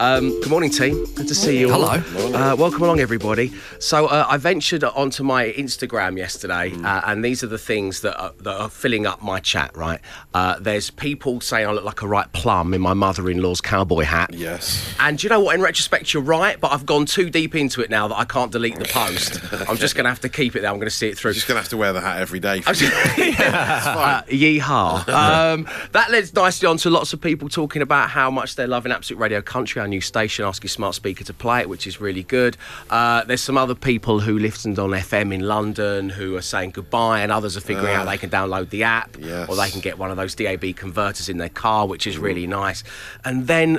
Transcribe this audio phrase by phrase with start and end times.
[0.00, 1.04] Um, good morning, team.
[1.14, 1.86] Good to see you all.
[1.88, 2.32] Hello.
[2.52, 3.52] Uh, welcome along, everybody.
[3.78, 6.84] So uh, I ventured onto my Instagram yesterday, Hmm.
[6.84, 9.76] uh, and these are the things that are, that are filling up my chat.
[9.76, 10.00] Right?
[10.34, 14.32] Uh, there's people saying I look like a right plum in my mother-in-law's cowboy hat.
[14.34, 14.92] Yes.
[14.98, 15.54] And do you know what?
[15.54, 18.50] In retrospect, you're right, but I've gone too deep into it now that I can't
[18.50, 19.40] delete the post.
[19.68, 20.70] I'm just going to have to keep it there.
[20.70, 21.34] I'm going to see it through.
[21.34, 22.60] Just gonna have to wear the hat every day.
[22.62, 25.08] For Uh, yeehaw.
[25.54, 28.90] um, that leads nicely on to lots of people talking about how much they're loving
[28.92, 30.44] Absolute Radio Country, our new station.
[30.46, 32.56] Ask your smart speaker to play it, which is really good.
[32.90, 37.20] Uh, there's some other people who listened on FM in London who are saying goodbye,
[37.20, 39.48] and others are figuring out they can download the app Yes.
[39.48, 42.46] or they can get one of those DAB converters in their car, which is really
[42.46, 42.82] nice.
[43.24, 43.78] And then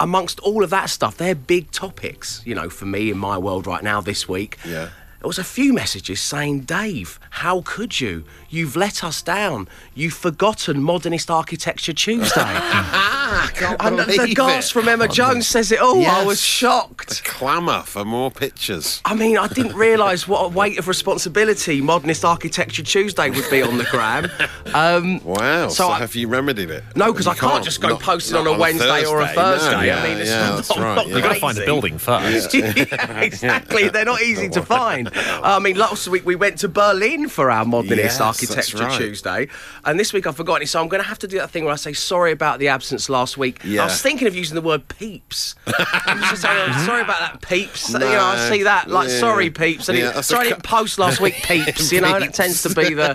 [0.00, 3.66] amongst all of that stuff, they're big topics, you know, for me in my world
[3.66, 4.58] right now this week.
[4.64, 4.88] Yeah.
[5.20, 8.24] There was a few messages saying, Dave, how could you?
[8.54, 9.66] You've let us down.
[9.96, 12.40] You've forgotten Modernist Architecture Tuesday.
[12.40, 16.06] I can't and the believe gasp from Emma Jones says it all.
[16.06, 17.24] I was shocked.
[17.24, 19.00] Clamour for more pictures.
[19.04, 23.60] I mean, I didn't realise what a weight of responsibility Modernist Architecture Tuesday would be
[23.60, 24.30] on the gram.
[24.74, 25.68] Um, Wow.
[25.68, 26.82] So So, I- have you remedied it?
[26.96, 29.36] No, because I can't just go Not- post it on a Wednesday or a Thursday.
[29.36, 29.92] No, Thursday.
[29.92, 30.94] I mean, it's yeah, not- that's not right.
[30.94, 31.08] great.
[31.08, 31.14] yeah.
[31.14, 32.54] You've got to find a building first.
[32.54, 33.88] yeah, exactly.
[33.88, 35.10] They're not easy to find.
[35.14, 38.98] I mean, last week we went to Berlin for our Modernist Yes, that's Architecture right.
[38.98, 39.48] Tuesday,
[39.84, 41.64] and this week I've forgotten it, so I'm going to have to do that thing
[41.64, 43.64] where I say sorry about the absence last week.
[43.64, 45.54] I was thinking of using the word peeps.
[45.66, 47.92] I'm just saying, oh, sorry about that, peeps.
[47.92, 49.18] you know, I see that, like, yeah.
[49.20, 49.88] sorry, peeps.
[49.88, 51.92] I Yeah, didn't, sorry, I a didn't post last week, peeps.
[51.92, 52.36] You know, that Peeps.
[52.36, 53.14] tends to be the,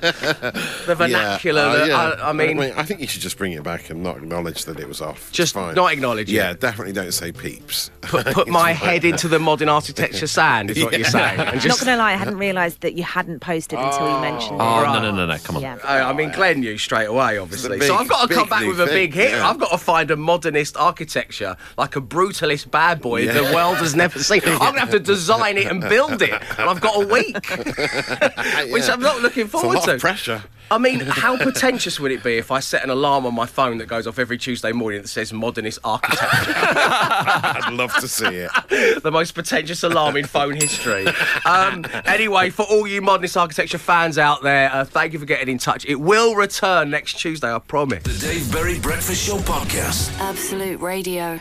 [0.85, 1.61] the vernacular.
[1.61, 2.23] Yeah, uh, that yeah.
[2.25, 4.79] I, I mean, I think you should just bring it back and not acknowledge that
[4.79, 5.31] it was off.
[5.31, 5.75] Just fine.
[5.75, 6.33] not acknowledge it.
[6.35, 7.91] Yeah, definitely don't say peeps.
[8.01, 11.39] put, put my head into the modern architecture sand, is what you're saying.
[11.39, 14.63] And Not gonna lie, I hadn't realised that you hadn't posted until you mentioned it.
[14.63, 14.99] Oh, it.
[15.01, 15.61] no, no, no, no, come on.
[15.61, 15.77] Yeah.
[15.83, 17.79] I, I mean, Glenn knew straight away, obviously.
[17.79, 19.31] big- so I've got to come back new with a thing, big hit.
[19.31, 19.47] yeah.
[19.49, 23.33] I've got to find a modernist architecture, like a brutalist bad boy Yeah.
[23.33, 24.41] the world has never seen.
[24.45, 26.31] I'm going to have to design it and build it.
[26.31, 27.35] And I've got a week,
[28.71, 28.93] which Yeah.
[28.93, 29.93] I'm not looking It's a forward lot to.
[29.95, 30.43] of pressure.
[30.71, 33.79] I mean, how pretentious would it be if I set an alarm on my phone
[33.79, 36.27] that goes off every Tuesday morning that says modernist architecture?
[36.55, 38.51] I'd love to see it.
[39.03, 41.07] the most pretentious alarm in phone history.
[41.45, 45.49] Um, anyway, for all you modernist architecture fans out there, uh, thank you for getting
[45.49, 45.85] in touch.
[45.85, 48.03] It will return next Tuesday, I promise.
[48.03, 50.15] The Dave Berry Breakfast Show podcast.
[50.19, 51.39] Absolute Radio.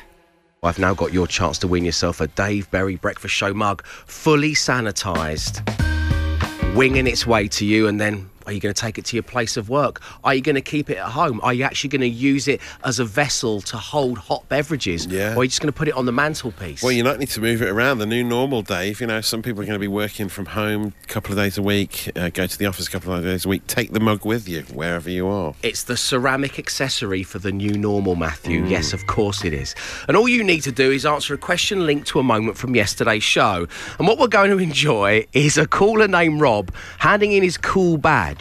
[0.62, 4.54] I've now got your chance to win yourself a Dave Berry Breakfast Show mug, fully
[4.54, 5.62] sanitised,
[6.74, 8.30] winging its way to you, and then.
[8.48, 10.00] Are you going to take it to your place of work?
[10.24, 11.38] Are you going to keep it at home?
[11.42, 15.04] Are you actually going to use it as a vessel to hold hot beverages?
[15.04, 15.34] Yeah.
[15.34, 16.82] Or are you just going to put it on the mantelpiece?
[16.82, 17.98] Well, you might need to move it around.
[17.98, 19.02] The new normal, Dave.
[19.02, 21.58] You know, some people are going to be working from home a couple of days
[21.58, 23.66] a week, uh, go to the office a couple of days a week.
[23.66, 25.52] Take the mug with you wherever you are.
[25.62, 28.64] It's the ceramic accessory for the new normal, Matthew.
[28.64, 29.74] Yes, of course it is.
[30.08, 32.74] And all you need to do is answer a question linked to a moment from
[32.74, 33.66] yesterday's show.
[33.98, 37.98] And what we're going to enjoy is a caller named Rob handing in his cool
[37.98, 38.37] badge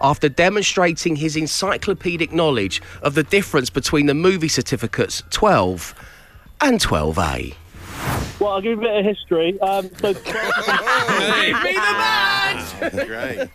[0.00, 5.94] after demonstrating his encyclopedic knowledge of the difference between the movie certificates 12
[6.60, 7.54] and 12A.
[8.40, 9.60] Well, I'll give you a bit of history.
[9.60, 13.06] Um, so, Give me the badge!
[13.06, 13.48] Great.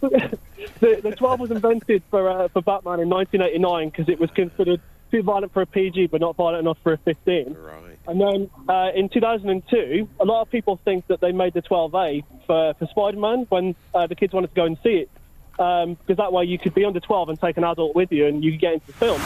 [0.80, 4.80] the, the 12 was invented for uh, for Batman in 1989 because it was considered
[5.16, 7.56] too violent for a PG, but not violent enough for a 15.
[7.58, 7.98] right.
[8.08, 12.22] And then uh, in 2002, a lot of people think that they made the 12A
[12.46, 15.10] for, for Spider-Man when uh, the kids wanted to go and see it.
[15.52, 18.44] Because that way you could be under 12 and take an adult with you and
[18.44, 19.20] you could get into the film.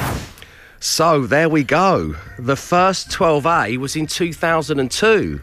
[0.78, 2.16] So there we go.
[2.38, 5.42] The first 12A was in 2002.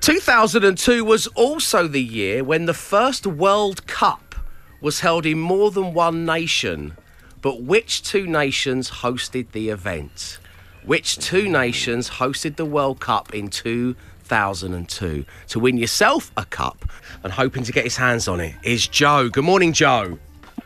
[0.00, 4.34] 2002 was also the year when the first World Cup
[4.80, 6.96] was held in more than one nation.
[7.44, 10.38] But which two nations hosted the event?
[10.82, 15.26] Which two nations hosted the World Cup in 2002?
[15.48, 16.86] To win yourself a cup
[17.22, 19.28] and hoping to get his hands on it is Joe.
[19.28, 20.18] Good morning, Joe.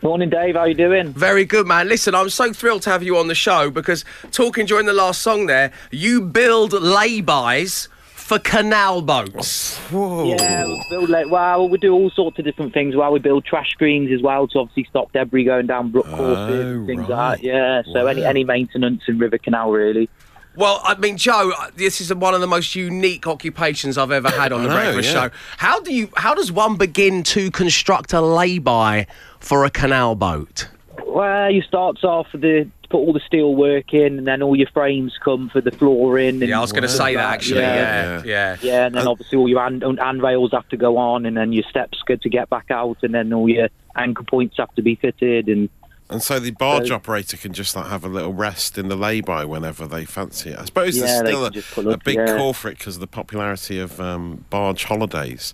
[0.03, 0.55] Morning, Dave.
[0.55, 1.13] How are you doing?
[1.13, 1.89] Very good, man.
[1.89, 5.21] Listen, I'm so thrilled to have you on the show because talking during the last
[5.21, 7.89] song there, you build laybys
[8.29, 9.81] for canal boats.
[9.91, 12.95] Yeah, we build like well, we do all sorts of different things.
[12.95, 16.67] Well, we build trash screens as well to obviously stop debris going down brook courses
[16.67, 17.09] oh, and things right.
[17.09, 17.47] like that.
[17.47, 18.29] Yeah, so any Wow.
[18.29, 20.11] any maintenance in River Canal really.
[20.57, 24.29] Well, I mean, Joe, uh, this is one of the most unique occupations I've ever
[24.29, 25.29] had on the I know, Breakfast yeah.
[25.29, 25.35] Show.
[25.57, 26.11] How do you?
[26.17, 29.07] How does one begin to construct a lay-by
[29.41, 30.69] for a canal boat?
[31.07, 34.43] Well, you start off with the to put all the steel work in, and then
[34.43, 36.41] all your frames come for the flooring.
[36.41, 37.61] And Yeah, I was going to say that actually.
[37.61, 38.57] Yeah, yeah.
[38.61, 41.53] Yeah, and then uh, obviously all your hand, handrails have to go on, and then
[41.53, 44.83] your steps good to get back out, and then all your anchor points have to
[44.83, 45.69] be fitted, and
[46.11, 49.45] And so the barge operator can just like have a little rest in the lay-by
[49.45, 50.59] whenever they fancy it.
[50.59, 52.37] I suppose Yeah, there's still a, just pull a big yeah.
[52.39, 55.53] call for it because of the popularity of um, barge holidays.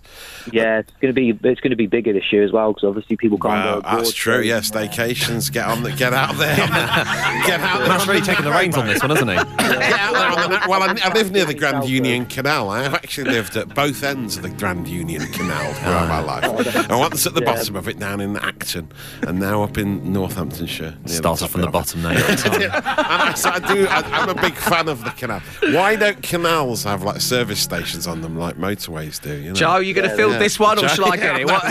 [0.53, 2.87] Yeah, it's going to be it's going to be bigger this year as well because
[2.87, 3.97] obviously people can't Wow, go abroad.
[3.99, 4.35] that's true.
[4.35, 5.51] so- Yeah, staycations.
[5.51, 6.51] Get on, the, get out there.
[6.61, 7.87] on the- get out there.
[7.89, 9.35] Matt's really taking the reins on this one, hasn't he?
[9.35, 12.69] Get out there the, well, I, I live near the Grand Union Canal.
[12.69, 16.89] I have actually lived at both ends of the Grand Union Canal throughout my life.
[16.89, 18.89] I once at the bottom of it down in Acton,
[19.23, 20.13] and now up in
[20.49, 20.91] Northamptonshire.
[20.91, 22.09] near the Start off from the of bottom now.
[22.11, 23.87] and I, so I do.
[23.87, 25.41] I, I'm a big fan of the canal.
[25.71, 29.33] Why don't canals have like service stations on them like motorways do?
[29.35, 29.53] You know?
[29.55, 30.39] Joe, you going to field Yeah.
[30.39, 31.45] this one, or Joe- shall I get it?
[31.45, 31.63] What?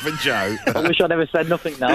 [0.00, 0.56] For Joe.
[0.74, 1.88] I wish I'd never said nothing now.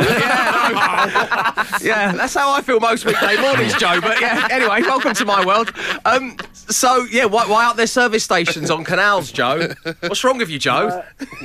[1.82, 4.00] yeah, that's how I feel most weekday mornings, Joe.
[4.02, 5.72] But yeah, anyway, welcome to my world.
[6.06, 9.74] Um, so yeah, why, why aren't there service stations on canals, Joe?
[10.02, 10.88] What's wrong with you, Joe?
[10.88, 11.04] Uh,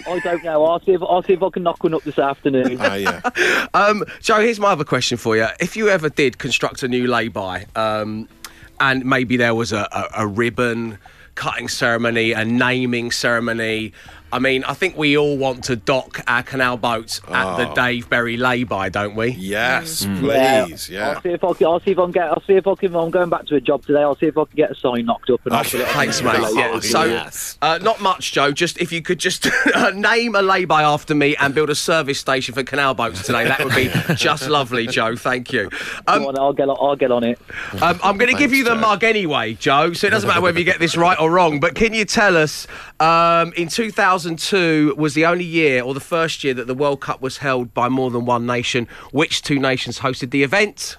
[0.08, 0.64] I don't know.
[0.64, 2.78] I'll see if I'll see if I can knock one up this afternoon.
[2.80, 3.66] Ah, yeah.
[3.74, 5.46] Um, Joe, here's my other question for you.
[5.60, 8.28] If you ever did construct a new lay-by, um,
[8.80, 10.98] and maybe there was a, a, a ribbon
[11.34, 13.92] cutting ceremony, a naming ceremony.
[14.32, 17.74] I mean, I think we all want to dock our canal boats at the Oh.
[17.74, 19.28] Dave Berry lay-by, don't we?
[19.32, 20.20] Yes, Mm.
[20.20, 20.88] Please.
[20.88, 21.10] Yeah.
[21.10, 21.66] I'll see if I can.
[21.66, 22.22] I'll see if I can get.
[22.28, 22.96] I'll see if I can.
[22.96, 24.00] I'm going back to a job today.
[24.00, 25.92] I'll see if I can get a sign knocked up and I'll put it on
[25.94, 26.40] Thanks, the mate.
[26.40, 26.58] logo.
[26.58, 26.80] Yeah.
[26.80, 27.58] So, yes.
[27.62, 28.52] uh, not much, Joe.
[28.52, 32.18] Just if you could just uh, name a lay-by after me and build a service
[32.18, 35.14] station for canal boats today, that would be just lovely, Joe.
[35.16, 35.68] Thank you.
[36.06, 36.68] Um, on, I'll get.
[36.68, 37.38] on- I'll get on it.
[37.82, 38.80] um, I'm going to give you the Joe.
[38.80, 39.92] mug anyway, Joe.
[39.92, 41.60] So it doesn't matter whether you get this right or wrong.
[41.60, 42.66] But can you tell us,
[42.98, 43.68] um, in
[44.22, 47.74] 2002 was the only year or the first year that the World Cup was held
[47.74, 48.86] by more than one nation?
[49.10, 50.96] Which two nations hosted the event?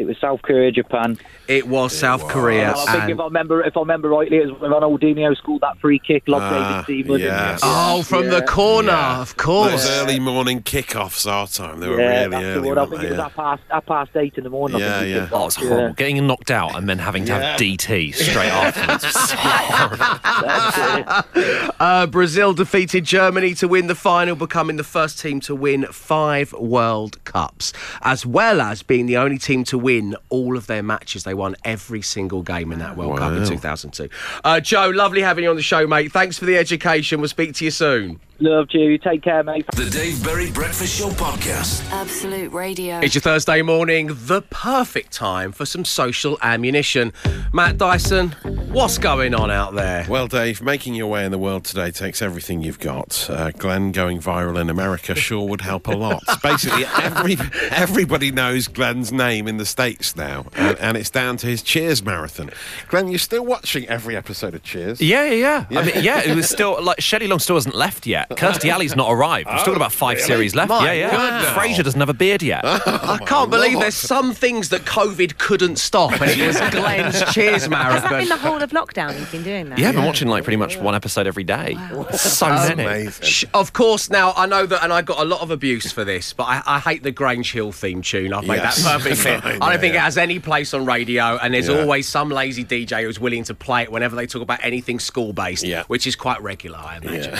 [0.00, 1.18] It was South Korea, Japan.
[1.46, 2.72] It was South Korea.
[2.72, 5.60] I think and- if I remember, if I remember rightly, it was when Ronaldinho scored
[5.62, 7.20] that free kick, lobbed Ah, David Seaman.
[7.20, 7.60] yes.
[7.62, 9.20] Oh, from the corner, Yeah.
[9.20, 9.72] of course.
[9.72, 11.80] Those early morning kickoffs our time.
[11.80, 12.70] They were Yeah, really early.
[12.70, 13.06] I think they?
[13.08, 13.28] it was Yeah.
[13.36, 14.76] past, half past eight in the morning.
[14.76, 15.28] I Yeah, think yeah.
[15.32, 15.92] Oh, off, it's horrible.
[15.94, 19.04] Getting knocked out and then having to have DT straight afterwards.
[21.80, 26.52] Uh, Brazil defeated Germany to win the final, becoming the first team to win five
[26.52, 29.89] World Cups, as well as being the only team to win
[30.28, 31.24] all of their matches.
[31.24, 34.08] They won every single game in that World Cup in 2002.
[34.44, 36.12] Uh, Joe, lovely having you on the show, mate.
[36.12, 37.20] Thanks for the education.
[37.20, 38.20] We'll speak to you soon.
[38.42, 38.96] Love you.
[38.96, 39.66] Take care, mate.
[39.76, 41.86] The Dave Berry Breakfast Show Podcast.
[41.92, 42.98] Absolute Radio.
[43.00, 47.12] It's your Thursday morning, the perfect time for some social ammunition.
[47.52, 48.30] Matt Dyson,
[48.72, 50.06] what's going on out there?
[50.08, 53.28] Well, Dave, making your way in the world today takes everything you've got.
[53.28, 56.22] Uh, Glenn going viral in America sure would help a lot.
[56.42, 57.36] Basically, every
[57.70, 62.02] everybody knows Glenn's name in the states now, and, and it's down to his Cheers
[62.02, 62.48] marathon.
[62.88, 65.02] Glenn, you're still watching every episode of Cheers.
[65.02, 65.78] Yeah, yeah, yeah.
[65.78, 68.29] I mean, yeah, it was still like Shelley Long still hasn't left yet.
[68.30, 69.48] Kirstie Alley's not arrived.
[69.50, 70.68] We've still got about five oh, series left.
[70.68, 71.10] My yeah, yeah.
[71.10, 71.50] goodness.
[71.52, 72.64] Frasier doesn't have a beard yet.
[72.64, 73.84] I can't believe Lord.
[73.84, 78.10] there's some things that COVID couldn't stop, and it was Glenn's Cheers Has that marathon.
[78.20, 79.78] been the whole of lockdown you've been doing that?
[79.78, 81.76] yeah, I've been watching like pretty much one episode every day.
[82.16, 82.84] So um, many.
[82.84, 83.50] Amazing.
[83.52, 86.32] Of course, now I know that, and I got a lot of abuse for this,
[86.32, 88.32] but I, I hate the Grange Hill theme tune.
[88.32, 88.82] I've made Yes.
[88.84, 89.40] that perfectly clear.
[89.60, 90.00] I I, don't think yeah.
[90.00, 91.80] it has any place on radio, and there's Yeah.
[91.80, 95.32] always some lazy DJ who's willing to play it whenever they talk about anything school
[95.32, 95.82] based, Yeah.
[95.88, 97.34] which is quite regular, I imagine.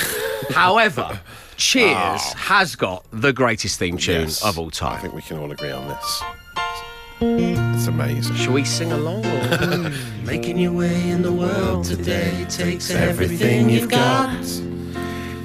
[0.50, 1.20] However, Ah.
[1.58, 4.42] Cheers has got the greatest theme tune Yes.
[4.42, 4.96] of all time.
[4.96, 6.22] I think we can all agree on this.
[7.20, 8.34] It's amazing.
[8.36, 9.22] Shall we sing along?
[10.24, 14.42] Making your way in the world today takes everything you've got.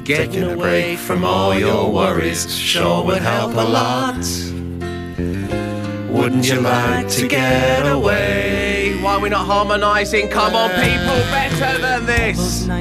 [0.06, 4.24] Getting away from all your worries sure would help a lot.
[6.16, 8.75] Wouldn't you like to get away?
[8.94, 10.30] Why are we not harmonising?
[10.30, 12.66] Come on, people, better than this.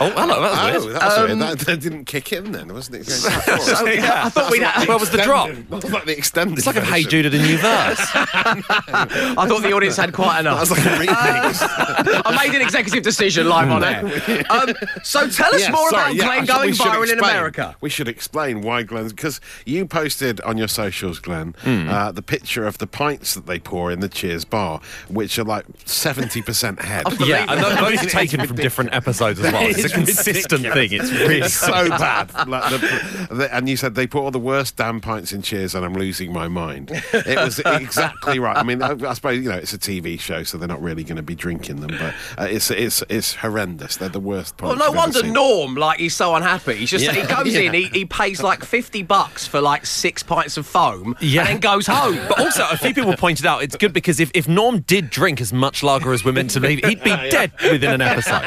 [0.00, 0.40] Oh, hello.
[0.40, 0.96] That was Oh, weird.
[1.00, 1.30] that, was weird.
[1.32, 3.06] Um, that, that didn't kick in then, wasn't it?
[3.08, 4.62] So, I thought we'd.
[4.86, 5.50] Where was the drop?
[5.70, 6.58] Not like the extended.
[6.58, 7.10] It's like a Hey version.
[7.10, 7.98] Jude at a new verse.
[8.14, 10.60] I thought the audience had quite That enough.
[10.60, 12.22] was like a remix.
[12.24, 14.04] I made an executive decision live on air.
[14.50, 14.68] Um,
[15.02, 17.18] so tell us Yeah, more sorry, about yeah, Glenn should- going we should viral in
[17.18, 17.76] America.
[17.80, 21.88] We should explain why Glenn's because you posted on your socials, Glenn, Hmm.
[21.88, 24.80] uh, the picture of the pints that they pour in the Cheers bar,
[25.18, 27.04] which are like seventy percent head.
[27.20, 29.62] yeah, and tho- those are taken from different episodes as well.
[29.66, 30.92] It's a It's consistent thing.
[30.92, 32.32] It's really It's so bad.
[32.48, 35.74] Like the, the, and you said they put all the worst damn pints in Cheers,
[35.74, 36.90] and I'm losing my mind.
[37.12, 38.56] It was exactly right.
[38.56, 41.02] I mean, I, I suppose you know it's a TV show, so they're not really
[41.04, 43.96] going to be drinking them, but uh, it's it's it's horrendous.
[43.96, 45.22] They're the worst Well, no wonder.
[45.24, 46.74] Norm, like, he's so unhappy.
[46.74, 47.12] He's just Yeah.
[47.12, 51.16] he goes in, he, he pays like fifty bucks for like six pints of foam,
[51.20, 51.40] Yeah.
[51.40, 52.18] and then goes home.
[52.28, 55.40] But also, a few people pointed out it's good because if, if Norm did drink
[55.40, 58.42] as much lager as we're meant to leave, he'd be dead within an episode.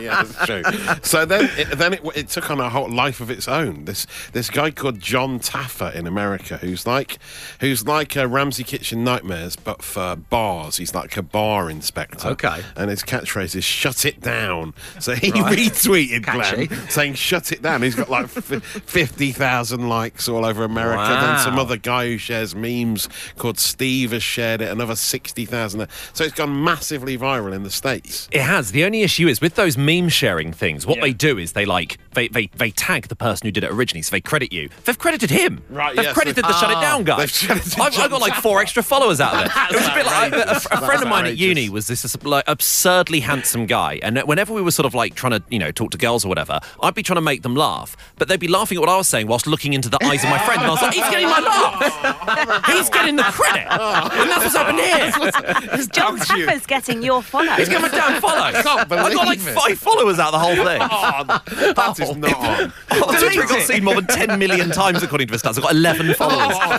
[0.00, 0.62] yeah, that's true.
[1.02, 3.84] So then, it, then it, it took on a whole life of its own.
[3.84, 7.18] This this guy called John Taffer in America, who's like
[7.60, 10.76] who's like a Ramsay Kitchen Nightmares, but for bars.
[10.76, 12.28] He's like a bar inspector.
[12.28, 12.62] Okay.
[12.76, 16.66] And his catchphrase is "Shut it down." So he retweeted Catchy.
[16.66, 20.96] Glenn saying "Shut it down." He's got like fifty thousand likes all over America.
[20.96, 21.26] Wow.
[21.26, 24.70] Then some other guy who shares memes called Steve has shared it.
[24.70, 25.73] Another sixty thousand.
[26.12, 28.28] So it's gone massively viral in the states.
[28.32, 28.72] It has.
[28.72, 31.98] The only issue is with those meme sharing things, what they do is they like
[32.12, 34.68] they, they they tag the person who did it originally, so they credit you.
[34.84, 35.62] They've credited him.
[35.68, 37.22] Right, They've yes, credited they've- the Shut It Down ah, guy.
[37.22, 39.74] I've, I've got like four extra followers out of it.
[39.74, 40.86] It was a bit like a, a- a outrageous.
[40.86, 41.72] friend of mine at uni outrageous.
[41.72, 45.42] was this like absurdly handsome guy, and whenever we were sort of like trying to
[45.50, 48.28] you know talk to girls or whatever, I'd be trying to make them laugh, but
[48.28, 50.38] they'd be laughing at what I was saying whilst looking into the eyes of my
[50.38, 52.66] friend, and I was like, he's getting my laugh.
[52.72, 55.04] he's getting the credit, and that's what's happened here.
[55.92, 56.66] John Taffer's you.
[56.66, 57.52] Getting your follow.
[57.52, 58.40] He's getting my damn follow.
[58.40, 59.42] I can't got like it.
[59.42, 60.80] five followers out of the whole thing.
[60.82, 61.24] Oh,
[61.74, 62.14] that is oh.
[62.14, 62.72] not on.
[62.90, 65.56] Oh, Twitter got seen more than 10 million times according to the stats.
[65.56, 66.56] I've got 11 followers.
[66.60, 66.78] Oh,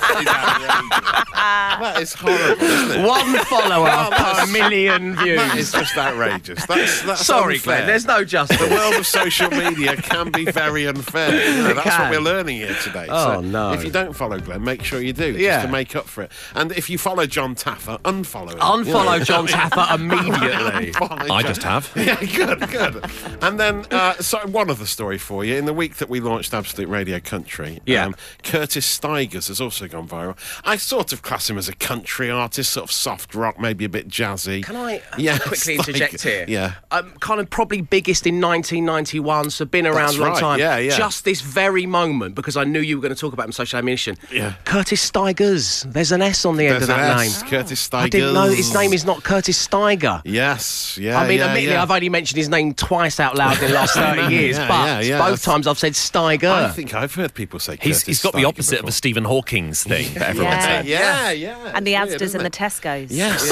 [1.82, 3.08] that is horrible, isn't it?
[3.08, 5.28] One follower per million That
[5.58, 5.72] is views.
[5.72, 6.66] just outrageous.
[6.66, 7.78] That's, that's Sorry, unfair.
[7.78, 7.88] Glenn.
[7.88, 8.58] There's no justice.
[8.58, 11.32] the world of social media can be very unfair.
[11.56, 13.08] You know, that's what we're learning here today.
[13.10, 13.74] Oh, so no.
[13.74, 15.58] If you don't follow Glenn, make sure you do, Yeah.
[15.58, 16.32] just to make up for it.
[16.54, 18.60] And if you follow John Taffer, unfollow him.
[18.84, 20.92] Unfollow John Taffer immediately.
[20.92, 21.92] Unfollow I John- just have.
[22.06, 23.06] Yeah, good, good.
[23.42, 25.56] And then, uh, so one other story for you.
[25.56, 28.12] In the week that we launched Absolute Radio Country, um, Yeah.
[28.44, 30.38] Curtis Stigers has also gone viral.
[30.64, 33.90] I sort of class him as a country artist, sort of soft rock, maybe a
[33.90, 34.64] bit jazzy.
[34.64, 35.88] Can I Yeah, quickly Steiger.
[35.88, 36.46] interject here?
[36.48, 36.74] Yeah.
[36.92, 40.60] Um, kind of probably biggest in 1991, so been around That's a long right, time.
[40.60, 40.98] yeah, yeah.
[40.98, 43.78] Just this very moment, because I knew you were going to talk about him, social
[43.80, 44.18] ammunition.
[44.32, 44.54] Yeah.
[44.66, 45.92] Curtis Steigers.
[45.92, 47.50] There's an S on the end There's of an that S, name.
[47.50, 48.06] Curtis Stigers.
[48.06, 50.22] I didn't know his name is not Curtis Steiger.
[50.26, 51.20] Yes, yeah.
[51.20, 51.82] I mean, yeah, admittedly, yeah.
[51.82, 54.74] I've only mentioned his name twice out loud in the last 30 years, Yeah, but
[54.86, 56.50] yeah, yeah, both that's- times I've said Steiger.
[56.52, 59.24] I think I've heard people say He's, he's got the Steiger opposite of a Stephen
[59.26, 60.62] Hawking's thing that everyone Yeah.
[60.62, 60.86] said.
[60.86, 61.72] Yeah, yeah.
[61.76, 62.54] and the it's weird, Asdas and the it?
[62.54, 63.12] Tesco's.
[63.12, 63.52] Yes.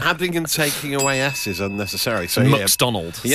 [0.00, 2.26] Adding and taking away S's is unnecessary.
[2.28, 2.58] So, yeah.
[2.58, 3.20] McDonald.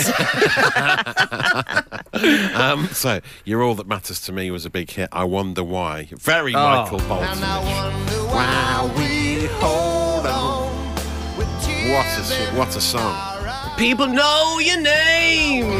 [2.55, 5.07] Um, so, You're All That Matters to Me was a big hit.
[5.11, 6.09] I Wonder Why.
[6.11, 6.59] Very Oh.
[6.83, 7.39] Michael Bolton.
[11.89, 12.21] What a,
[12.55, 13.15] what a song.
[13.75, 15.65] People know your name.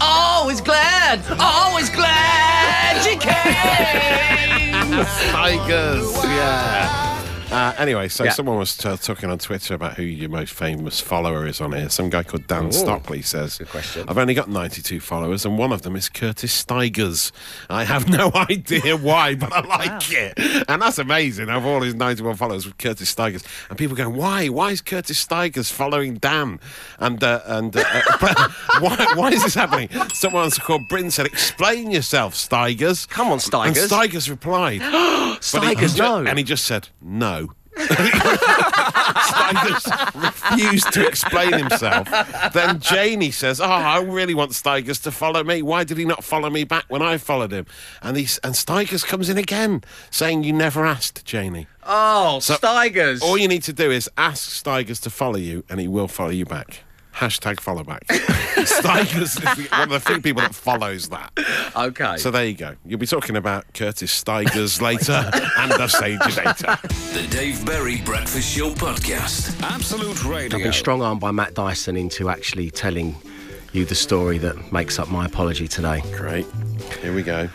[0.00, 5.04] always glad, always glad you came.
[5.30, 7.15] Tigers, yeah.
[7.56, 8.32] Uh, anyway, so Yeah.
[8.32, 11.88] someone was uh, talking on Twitter about who your most famous follower is on here.
[11.88, 14.04] Some guy called Dan Stockley says, good question.
[14.06, 17.32] I've only got 92 followers, and one of them is Curtis Stigers.
[17.70, 20.34] I have no idea why, but I like it.
[20.68, 21.48] And that's amazing.
[21.48, 23.42] Of all his 91 followers, with Curtis Stigers.
[23.70, 24.48] And people going, why?
[24.48, 26.60] Why is Curtis Stigers following Dan?
[26.98, 27.82] And, uh, and uh,
[28.20, 28.48] uh,
[28.80, 29.88] why, why is this happening?
[30.12, 33.06] Someone called Bryn said, explain yourself, Stigers.
[33.06, 33.66] Come on, Steigers.
[33.68, 33.86] And Steigers.
[33.86, 36.18] Stigers replied, But he- he Steigers, no.
[36.28, 37.45] And he just said, no.
[39.26, 42.08] Steigers refused to explain himself.
[42.52, 45.62] Then Janie says, "Oh, I really want Steigers to follow me.
[45.62, 47.66] Why did he not follow me back when I followed him?"
[48.02, 51.66] And he's and Steigers comes in again, saying, "You never asked, Janie.
[51.84, 53.22] Oh, Steigers.
[53.22, 56.30] All you need to do is ask Steigers to follow you, and he will follow
[56.30, 56.84] you back."
[57.16, 58.06] Hashtag follow back.
[58.08, 61.32] Steigers is the- one of the few people that follows that.
[61.74, 62.16] okay.
[62.18, 62.76] So there you go.
[62.84, 66.78] You'll be talking about Curtis Steigers later and the Sage later.
[67.18, 69.60] The Dave Berry Breakfast Show Podcast.
[69.62, 70.58] Absolute Radio.
[70.58, 73.16] I've been strong armed by Matt Dyson into actually telling
[73.72, 76.02] you the story that makes up my apology today.
[76.16, 76.46] Great.
[77.00, 77.48] Here we go.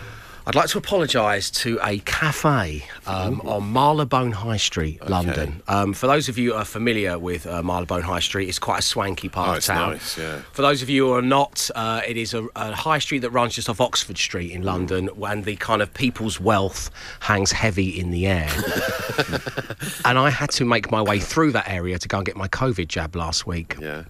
[0.47, 5.61] I'd like to apologise to a cafe um, on Marylebone High Street, London.
[5.67, 8.79] Um, for those of you who are familiar with uh, Marylebone High Street, it's quite
[8.79, 9.91] a swanky part Oh, of town.
[9.91, 10.39] nice, yeah.
[10.51, 13.29] For those of you who are not, uh, it is a, a high street that
[13.29, 17.99] runs just off Oxford Street in London, and the kind of people's wealth hangs heavy
[17.99, 18.49] in the air.
[20.05, 22.47] and I had to make my way through that area to go and get my
[22.47, 23.75] COVID jab last week.
[23.79, 24.05] Yeah.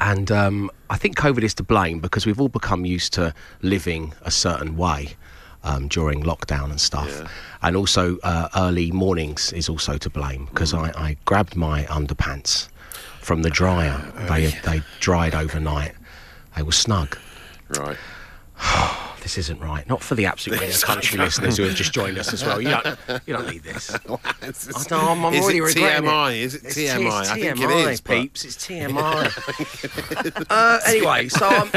[0.00, 4.12] And um, I think COVID is to blame because we've all become used to living
[4.22, 5.10] a certain way
[5.64, 7.22] um, during lockdown and stuff.
[7.62, 12.68] And also, uh, early mornings is also to blame because I, I grabbed my underpants
[13.20, 14.00] from the dryer.
[14.28, 15.92] they, they dried overnight.
[16.56, 17.16] They were snug.
[17.68, 17.96] Right.
[19.22, 19.88] this isn't right.
[19.88, 22.60] Not for the absolute country listeners who have just joined us as well.
[22.60, 23.94] You don't, you don't need this.
[24.04, 26.32] I don't, I'm, I'm already it regretting TMI?
[26.32, 26.36] It.
[26.42, 26.98] Is it It's TMI?
[26.98, 28.44] T- I It's think it TMI, is, but- peeps.
[28.44, 30.46] It's TMI.
[30.50, 31.70] uh, anyway, so I'm,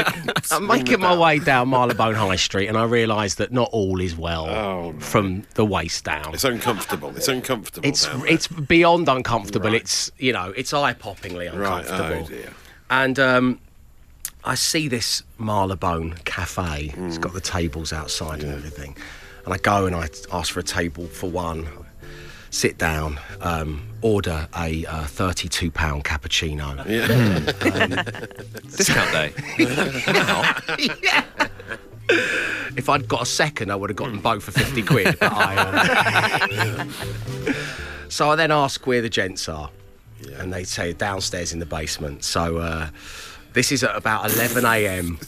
[0.50, 4.16] I'm making my way down Marylebone High Street, and I realise that not all is
[4.16, 6.34] well Oh, from the waist down.
[6.34, 7.14] It's uncomfortable.
[7.16, 7.88] It's uncomfortable.
[7.88, 9.74] It's it's beyond uncomfortable.
[9.74, 11.98] It's you know it's eye poppingly uncomfortable.
[12.10, 12.24] right.
[12.24, 12.52] Oh dear.
[12.90, 13.60] And um,
[14.46, 16.92] I see this Marylebone cafe.
[16.94, 17.08] Mm.
[17.08, 18.96] It's got the tables outside and everything.
[19.44, 21.66] And I go and I ask for a table for one,
[22.50, 25.72] sit down, um, order a uh, £32
[26.04, 26.76] cappuccino.
[28.76, 29.32] Discount day.
[32.76, 35.18] If I'd got a second, I would have gotten both for 50 quid.
[35.18, 35.56] But I,
[36.78, 36.94] um,
[38.08, 39.70] so I then ask where the gents are.
[40.36, 42.22] And they say downstairs in the basement.
[42.22, 42.88] So uh,
[43.56, 45.18] this is at about 11 a.m.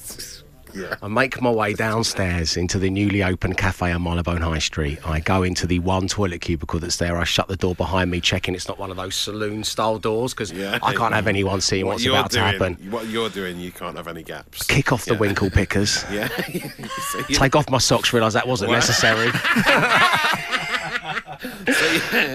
[1.03, 4.99] I make my way downstairs into the newly opened cafe on Marylebone High Street.
[5.05, 7.17] I go into the one toilet cubicle that's there.
[7.17, 10.35] I shut the door behind me, checking it's not one of those saloon style doors
[10.35, 10.79] because Yeah.
[10.83, 12.91] I can't have anyone seeing What what's about doing, to happen.
[12.91, 14.65] What you're doing, you can't have any gaps.
[14.67, 15.21] Kick off the Yeah.
[15.21, 16.05] winkle pickers.
[16.13, 16.29] Yeah.
[16.29, 18.77] So Take off my socks, realise that wasn't Wow.
[18.77, 19.31] necessary.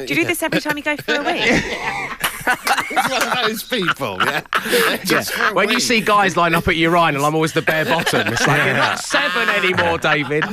[0.07, 2.29] Do you do this every time you go for a week?
[2.89, 4.17] He's one of those people.
[4.21, 4.41] Yeah.
[5.49, 8.27] A When you see guys line up at urinal, I'm always the bare bottom.
[8.33, 10.43] It's like you're not seven anymore, David.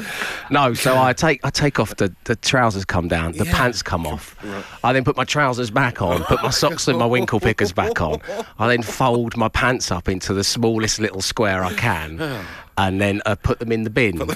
[0.50, 4.06] No, so I take I take off the, the trousers come down, the pants come
[4.06, 4.36] off.
[4.84, 8.00] I then put my trousers back on, put my socks and my winkle pickers back
[8.00, 8.20] on.
[8.58, 12.18] I then fold my pants up into the smallest little square I can,
[12.86, 14.20] and then uh, put them in the bin.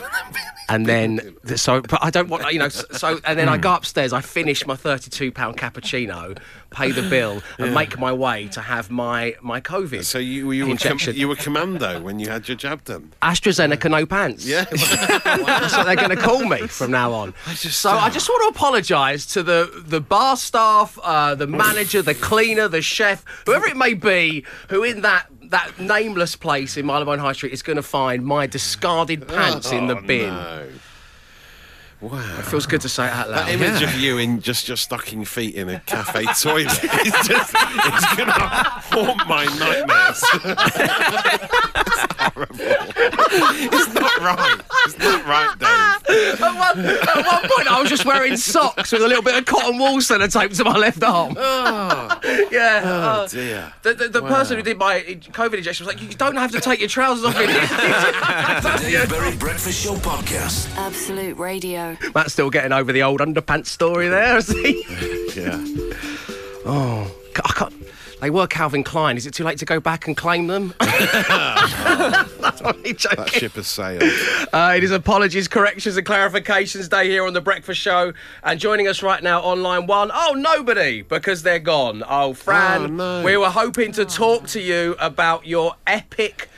[0.68, 4.14] And then, so, but I don't want, you know, so, and then I go upstairs,
[4.14, 6.38] I finish my £32 cappuccino,
[6.70, 10.66] pay the bill, and make my way to have my, my COVID So you, you,
[10.66, 13.12] were com- you were commando when you had your jab done.
[13.20, 14.46] AstraZeneca, no pants.
[14.46, 14.64] Yeah.
[14.70, 17.34] That's what they're going to call me from now on.
[17.56, 21.46] just, so uh, I just want to apologise to the, the bar staff, uh, the
[21.46, 26.76] manager, the cleaner, the chef, whoever it may be, who in that that nameless place
[26.76, 30.28] in Marylebone High Street is going to find my discarded pants in the Oh, bin.
[30.28, 30.66] no.
[32.00, 32.36] Wow.
[32.38, 33.46] It feels good to say it out loud.
[33.46, 37.54] That image of you in just your stocking feet in a cafe toilet is just,
[37.54, 40.22] it's going to haunt my nightmares.
[41.80, 42.56] it's horrible.
[42.60, 44.60] It's not right.
[44.86, 46.42] It's not right, Dave.
[46.42, 49.46] at, one, at one point, I was just wearing socks with a little bit of
[49.46, 51.36] cotton wool sellotape to my left arm.
[51.38, 52.13] Ah.
[52.50, 52.82] yeah.
[52.84, 53.72] Oh, uh, dear.
[53.82, 56.60] The, the, the person who did my COVID injection was like, "You don't have to
[56.60, 60.74] take your trousers off." in here." Dave Berry Breakfast Show Podcast.
[60.76, 61.96] Absolute Radio.
[62.14, 64.84] Matt's still getting over the old underpants story there, is he?
[65.36, 65.62] Yeah.
[66.66, 67.83] Oh, I can't.
[68.20, 69.16] They were Calvin Klein.
[69.16, 70.72] Is it too late to go back and claim them?
[70.80, 73.16] That's only joking.
[73.24, 74.02] That ship has sailed.
[74.52, 78.12] Uh, it is Apologies, Corrections and Clarifications Day here on The Breakfast Show.
[78.42, 82.02] And joining us right now on line one, oh, nobody, because they're gone.
[82.08, 83.22] Oh, Fran, Oh, no.
[83.24, 86.48] we were hoping to talk to you about your epic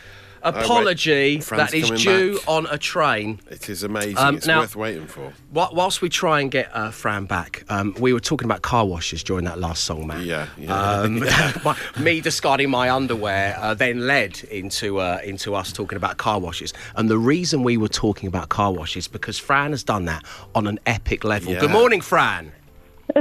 [0.48, 2.48] apology that is due back.
[2.48, 3.40] on a train.
[3.50, 4.18] It is amazing.
[4.18, 5.32] Um, it's now- worth waiting for.
[5.52, 8.84] Wh- Whilst we try and get uh, Fran back, um, we were talking about car
[8.86, 10.24] washes during that last song, Matt.
[10.24, 10.74] Yeah, yeah.
[10.74, 11.20] Um,
[11.64, 16.38] my- me discarding my underwear uh, then led into uh, into us talking about car
[16.38, 20.24] washes, and the reason we were talking about car washes because Fran has done that
[20.54, 21.52] on an epic level.
[21.52, 21.60] Yeah.
[21.60, 22.52] Good morning, Fran.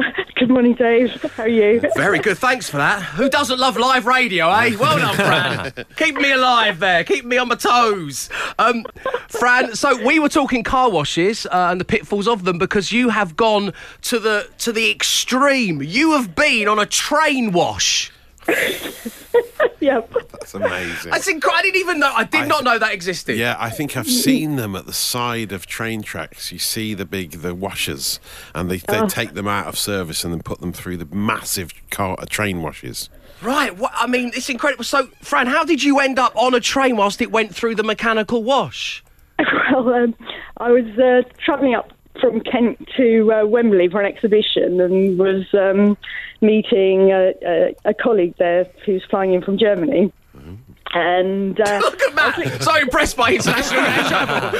[0.35, 1.21] Good morning, Dave.
[1.21, 1.81] How are you?
[1.95, 3.01] Very good, thanks for that.
[3.01, 4.75] Who doesn't love live radio, eh?
[4.79, 5.85] Well done, Fran.
[5.97, 7.03] Keep me alive there.
[7.03, 8.29] Keep me on my toes.
[8.59, 8.85] Um,
[9.29, 13.09] Fran, so we were talking car washes uh, and the pitfalls of them because you
[13.09, 15.81] have gone to the to the extreme.
[15.81, 18.11] You have been on a train wash.
[19.79, 20.13] Yep.
[20.31, 21.11] That's amazing.
[21.11, 21.59] That's incredible.
[21.59, 22.11] I didn't even know.
[22.15, 23.37] I did I- not know that existed.
[23.37, 26.51] Yeah, I think I've seen them at the side of train tracks.
[26.51, 28.19] You see the big the washers,
[28.55, 31.71] and they, they take them out of service and then put them through the massive
[31.91, 33.09] car uh, train washes.
[33.41, 33.77] Right.
[33.77, 34.83] What, I mean, it's incredible.
[34.85, 37.83] So, Fran, how did you end up on a train whilst it went through the
[37.83, 39.03] mechanical wash?
[39.71, 40.15] Well, um,
[40.57, 45.45] I was uh, travelling up from Kent to uh, Wembley for an exhibition and was
[45.53, 45.97] um,
[46.41, 50.11] meeting a, a, a colleague there who's flying in from Germany.
[50.93, 52.61] And uh, Look at Matt.
[52.63, 54.49] so impressed by international air travel.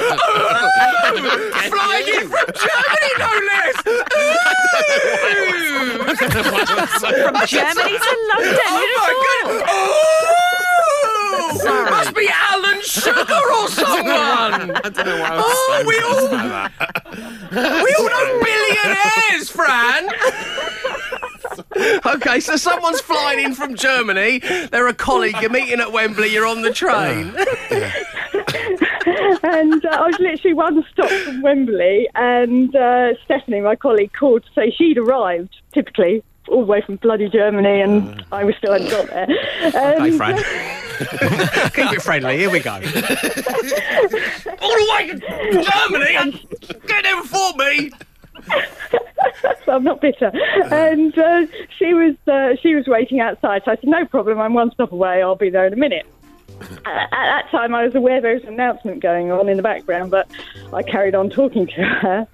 [1.70, 3.76] Flying in from Germany, no less.
[6.06, 8.60] From Germany to London.
[8.68, 9.12] Oh who'd my
[9.44, 9.62] goodness!
[9.68, 10.42] Oh!
[11.90, 13.20] Must be Alan Sugar
[13.58, 14.06] or someone.
[14.76, 15.28] I don't know why.
[15.28, 16.85] I was Oh, so we all- by that.
[17.56, 20.10] We all know billionaires, Fran.
[22.16, 24.40] okay, so someone's flying in from Germany.
[24.70, 25.36] They're a colleague.
[25.40, 26.28] You're meeting at Wembley.
[26.28, 27.28] You're on the train.
[29.42, 34.44] and uh, I was literally one stop from Wembley, and uh, Stephanie, my colleague, called
[34.44, 38.72] to say she'd arrived, typically all the way from bloody Germany, and I was still
[38.72, 39.26] hadn't got there.
[39.26, 40.36] Hey, And, Fran.
[41.72, 42.36] Keep it friendly.
[42.38, 42.70] Here we go.
[42.72, 42.86] All the
[44.94, 45.18] way to
[45.62, 46.16] Germany.
[46.16, 46.32] and
[46.86, 47.90] Get there before me.
[49.64, 50.30] so I'm not bitter.
[50.72, 51.46] And uh,
[51.78, 53.62] she was uh, she was waiting outside.
[53.64, 54.40] So I said, "No problem.
[54.40, 55.22] I'm one stop away.
[55.22, 56.06] I'll be there in a minute."
[56.86, 60.10] At that time, I was aware there was an announcement going on in the background,
[60.10, 60.26] but
[60.72, 62.26] I carried on talking to her.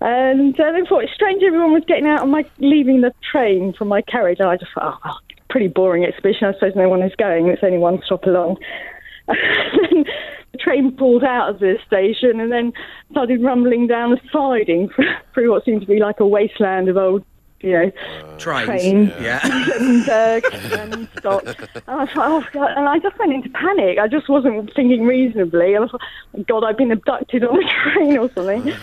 [0.00, 3.72] And uh, then thought it's strange everyone was getting out on my leaving the train
[3.76, 4.38] from my carriage.
[4.40, 6.46] And I just thought, oh, well, pretty boring exhibition.
[6.46, 7.48] I suppose no one is going.
[7.48, 8.58] It's only one stop along.
[9.26, 10.04] then
[10.52, 12.72] the train pulled out of the station and then
[13.10, 14.88] started rumbling down the siding
[15.34, 17.24] through what seemed to be like a wasteland of old,
[17.60, 17.90] you know,
[18.38, 18.66] Trains.
[18.66, 19.08] Train.
[19.20, 19.40] Yeah.
[19.44, 20.40] and, uh,
[20.78, 21.46] and stopped.
[21.48, 23.98] And I thought, oh God, and I just went into panic.
[23.98, 25.74] I just wasn't thinking reasonably.
[25.74, 26.00] And I thought,
[26.36, 28.72] oh, God, I've been abducted on a train or something.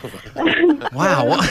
[0.94, 1.26] Wow.
[1.28, 1.50] What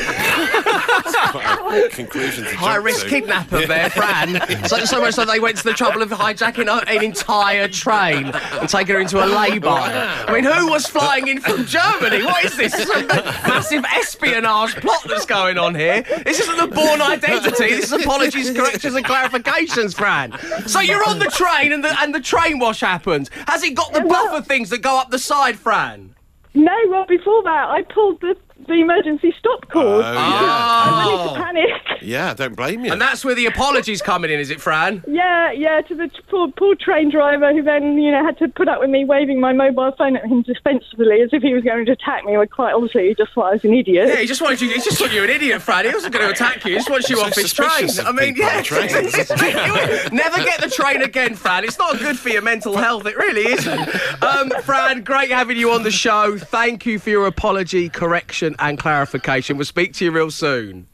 [1.92, 2.48] Conclusions.
[2.48, 3.10] to High risk to.
[3.10, 4.40] kidnapper there, Fran.
[4.68, 8.68] so, so much so they went to the trouble of hijacking an entire train and
[8.68, 10.24] taking her into a lay-by.
[10.26, 12.24] I mean, who was flying in from Germany?
[12.24, 12.72] What is this?
[12.74, 16.02] This is a massive espionage plot that's going on here.
[16.24, 17.68] This isn't the Bourne identity.
[17.70, 20.38] This is apologies, corrections, and clarifications, Fran.
[20.66, 23.30] So you're on the train and the and the train wash happens.
[23.46, 26.14] Has it got the buffer things that go up the side, Fran?
[26.54, 29.82] no, well, before that, I pulled the, the emergency stop call.
[29.82, 30.14] Oh, yeah.
[30.14, 32.02] I went into panic.
[32.02, 32.92] Yeah, don't blame you.
[32.92, 35.02] And that's where the apologies coming in, is it, Fran?
[35.06, 38.68] Yeah, yeah, to the poor, poor train driver who then, you know, had to put
[38.68, 41.86] up with me waving my mobile phone at him defensively as if he was going
[41.86, 42.36] to attack me.
[42.36, 44.08] When quite obviously he just thought I was an idiot.
[44.08, 44.68] Yeah, he just wanted you.
[44.68, 45.86] He just thought you were an idiot, Fran.
[45.86, 46.72] He wasn't going to attack you.
[46.72, 47.88] He just wants you So off his train.
[48.04, 48.62] I mean, yeah.
[48.62, 48.92] trains.
[50.12, 51.64] Never get the train again, Fran.
[51.64, 53.06] It's not good for your mental health.
[53.06, 54.22] It really isn't.
[54.22, 56.36] Um, Fran, great having you on the show.
[56.38, 59.56] Thank you for your apology, correction, and clarification.
[59.56, 60.86] We'll speak to you real soon.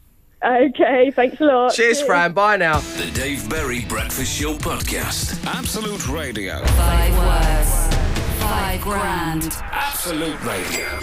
[0.44, 1.75] Okay, thanks a lot.
[1.75, 2.33] Cheers, Fran.
[2.33, 2.79] Bye now.
[2.81, 5.44] The Dave Berry Breakfast Show Podcast.
[5.46, 6.64] Absolute Radio.
[6.64, 9.59] Five words, five grand.
[9.70, 10.99] Absolute Radio.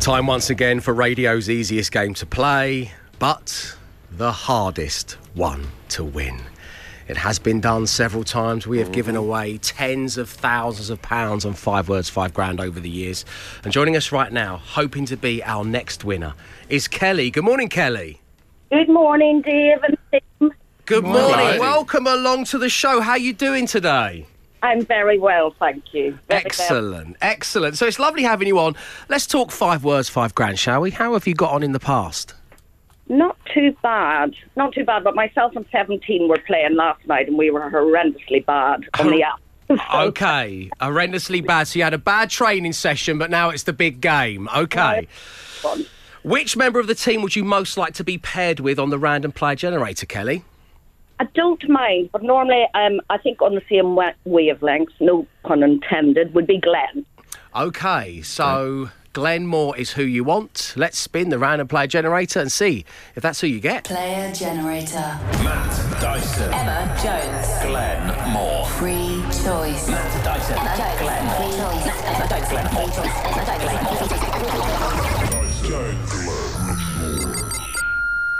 [0.00, 3.76] Time once again for radio's easiest game to play, but
[4.10, 6.40] the hardest one to win.
[7.08, 8.66] It has been done several times.
[8.66, 8.94] We have mhm.
[8.94, 13.24] given away tens of thousands of pounds on five words, five grand over the years.
[13.64, 16.34] And joining us right now, hoping to be our next winner,
[16.68, 17.30] is Kelly.
[17.30, 18.20] Good morning, Kelly.
[18.70, 20.52] Good morning, Dave and Tim.
[20.86, 21.36] Good morning.
[21.36, 21.60] Morning.
[21.60, 23.00] Welcome along to the show.
[23.00, 24.26] How are you doing today?
[24.62, 26.18] I'm very well, thank you.
[26.28, 27.76] Very Excellent, excellent.
[27.76, 28.76] So it's lovely having you on.
[29.08, 30.92] Let's talk five words, five grand, shall we?
[30.92, 32.34] How have you got on in the past?
[33.12, 33.18] Well.
[33.18, 34.34] Not too bad.
[34.56, 38.44] Not too bad, but myself and 17 were playing last night and we were horrendously
[38.44, 39.40] bad on the app.
[39.94, 41.68] Okay, horrendously bad.
[41.68, 44.48] So you had a bad training session, but now it's the big game.
[44.54, 45.08] Okay.
[45.10, 45.86] Fun.
[46.24, 48.98] Which member of the team would you most like to be paired with on the
[48.98, 50.44] random player generator, Kelly?
[51.18, 56.34] I don't mind, but normally um, I think on the same wavelength, no pun intended,
[56.34, 57.06] would be Glenn.
[57.54, 60.72] Okay, so Glenn Moore is who you want.
[60.74, 63.84] Let's spin the random player generator and see if that's who you get.
[63.84, 65.18] Player generator.
[65.44, 66.50] Matt Dyson.
[66.52, 67.46] Emma Jones.
[67.66, 68.66] Glenn Moore.
[68.68, 69.88] Free choice.
[69.88, 70.56] Matt Dyson.
[70.56, 70.98] Emma Jones.
[71.00, 71.76] Glenn Free Moore.
[71.76, 72.02] choice.
[72.08, 72.48] Emma Jones.
[72.48, 72.88] Glenn Moore.
[72.88, 73.28] Free
[74.08, 74.22] choice.
[75.28, 76.12] Emma Jones.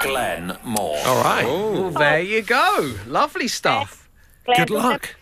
[0.01, 0.99] Glenn Moore.
[1.05, 1.45] All right.
[1.47, 1.73] Oh.
[1.83, 2.95] Well, there you go.
[3.07, 4.09] Lovely stuff.
[4.47, 5.17] Glenn, Good luck.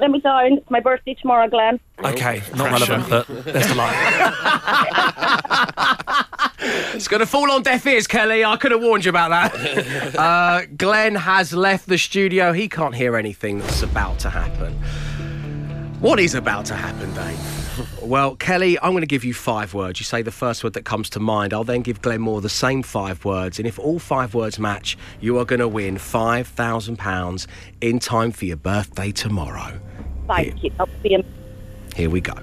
[0.00, 0.32] Let me down.
[0.42, 0.52] Don't let me down.
[0.58, 1.80] It's my birthday tomorrow, Glenn.
[2.04, 3.94] Okay, not relevant, but best of luck.
[6.94, 8.44] It's going to fall on deaf ears, Kelly.
[8.44, 10.16] I could have warned you about that.
[10.18, 12.52] uh, Glenn has left the studio.
[12.52, 14.74] He can't hear anything that's about to happen.
[16.00, 17.61] What is about to happen, Dave?
[18.02, 20.00] Well, Kelly, I'm going to give you five words.
[20.00, 21.54] You say the first word that comes to mind.
[21.54, 23.58] I'll then give Glenn Moore the same five words.
[23.58, 27.46] And if all five words match, you are going to win £5,000
[27.80, 29.80] in time for your birthday tomorrow.
[30.26, 30.70] Thank you.
[30.70, 31.24] That'll be am-
[31.94, 32.34] Here we go.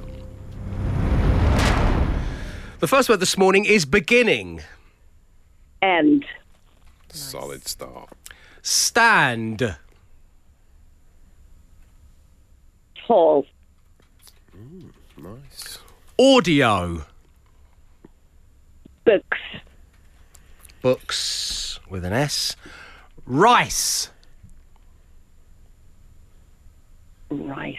[2.80, 4.62] The first word this morning is beginning.
[5.82, 6.26] end.
[7.10, 8.10] Solid start.
[8.62, 9.76] Stand.
[13.06, 13.45] Tall.
[15.22, 15.80] Nice.
[16.18, 17.06] Audio.
[19.04, 19.38] Books.
[20.82, 22.56] Books with an S.
[23.26, 24.12] Rice.
[27.30, 27.78] Right.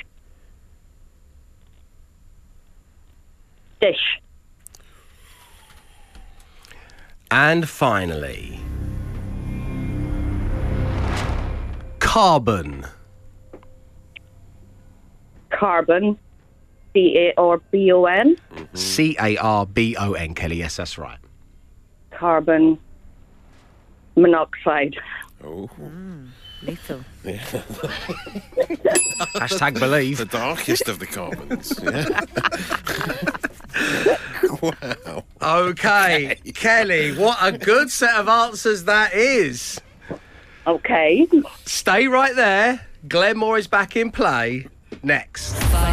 [3.80, 4.20] Dish.
[7.30, 8.60] And finally,
[12.00, 12.84] carbon.
[15.50, 16.18] Carbon.
[16.92, 18.36] C A R B O N.
[18.36, 18.76] Mm-hmm.
[18.76, 20.56] C A R B O N, Kelly.
[20.56, 21.18] Yes, that's right.
[22.10, 22.78] Carbon
[24.16, 24.96] monoxide.
[25.42, 26.26] Oh, hmm,
[26.62, 27.00] Lethal.
[29.34, 30.18] Hashtag believe.
[30.18, 31.72] the darkest of the carbons.
[31.82, 32.20] Yeah.
[35.22, 35.24] wow.
[35.70, 39.80] Okay, Kelly, what a good set of answers that is.
[40.66, 41.26] Okay.
[41.64, 42.86] Stay right there.
[43.08, 44.66] Glenn Moore is back in play
[45.02, 45.54] next.
[45.54, 45.72] Five words.
[45.72, 45.89] Five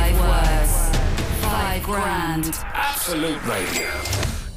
[1.88, 2.52] grand.
[2.74, 3.90] Absolute Radio.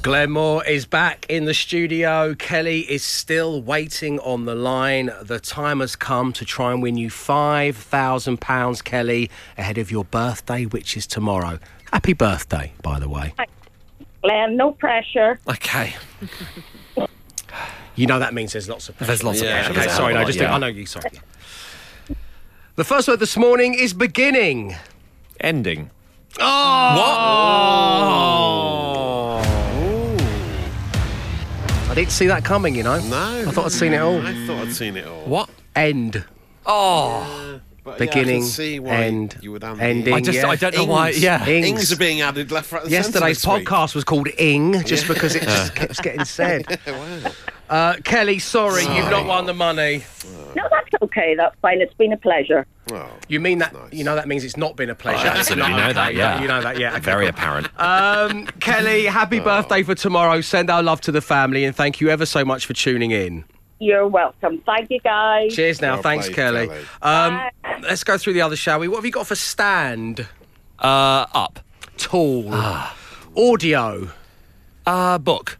[0.02, 2.34] Glenn Moore is back in the studio.
[2.34, 5.12] Kelly is still waiting on the line.
[5.22, 10.66] The time has come to try and win you £5,000, Kelly, ahead of your birthday,
[10.66, 11.60] which is tomorrow.
[11.92, 13.32] Happy birthday, by the way.
[14.22, 15.38] Glenn, no pressure.
[15.48, 15.94] Okay.
[17.94, 19.06] You know that means there's lots of pressure.
[19.06, 19.70] There's lots Yeah, of pressure.
[19.70, 20.52] Okay, There's sorry, no, just yeah.
[20.52, 20.84] I know you.
[20.84, 21.10] Sorry.
[22.74, 24.74] The first word this morning is beginning.
[25.38, 25.90] Ending.
[26.38, 26.42] Oh!
[31.90, 33.00] I didn't see that coming, you know.
[33.00, 33.44] No.
[33.48, 34.24] I thought I'd seen it all.
[34.24, 35.24] I thought I'd seen it all.
[35.24, 35.50] What?
[35.74, 36.24] End.
[36.64, 37.60] Oh.
[37.82, 40.12] But, yeah, I Beginning, can see why end, you would add ending.
[40.12, 40.48] I just, yeah.
[40.48, 41.08] I don't know why.
[41.08, 41.22] Ings.
[41.22, 41.46] Yeah.
[41.46, 41.66] Ings.
[41.66, 43.68] Ings are being added left, right, and Yesterday's centre this week.
[43.68, 46.78] podcast was called Ing, just because it just keeps getting said.
[46.86, 47.32] wow.
[47.68, 50.04] Uh, Kelly, sorry, you've not won the money.
[50.54, 51.34] No, that's okay.
[51.36, 51.80] That's fine.
[51.80, 52.66] It's been a pleasure.
[52.90, 53.72] Well, You mean that?
[53.72, 53.92] nice.
[53.92, 55.28] You know that means it's not been a pleasure.
[55.28, 56.40] I absolutely know okay, that, yeah.
[56.42, 56.92] You know that, yeah.
[56.92, 57.00] okay.
[57.00, 57.68] Very apparent.
[57.80, 60.40] Um, Kelly, happy birthday for tomorrow.
[60.40, 63.44] Send our love to the family, and thank you ever so much for tuning in.
[63.78, 64.58] You're welcome.
[64.66, 65.54] Thank you, guys.
[65.54, 65.94] Cheers now.
[65.94, 66.68] Well Thanks, played, Kelly.
[66.68, 66.80] Kelly.
[67.00, 67.40] Um,
[67.82, 68.88] let's go through the others, shall we?
[68.88, 70.26] What have you got for stand?
[70.78, 71.60] Uh, up.
[71.96, 72.52] Tall.
[73.36, 74.10] Audio.
[74.86, 75.58] Uh, book.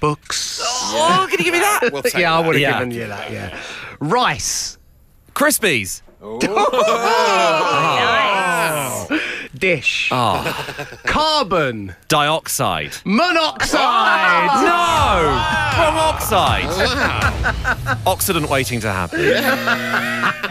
[0.00, 0.60] Books.
[0.64, 1.80] Oh, can you give me that?
[1.92, 2.72] we'll take yeah, I would have Yeah.
[2.78, 3.58] given you that, yeah.
[4.00, 4.78] Rice.
[6.28, 6.38] Oh,
[9.08, 9.50] Crispies.
[9.56, 10.08] Dish.
[10.12, 10.42] Oh,
[11.04, 11.94] Carbon.
[12.08, 12.96] dioxide.
[13.04, 14.50] Monoxide.
[14.62, 15.22] No!
[15.78, 16.64] Wrong oxide.
[18.06, 19.20] Oxydent waiting to happen.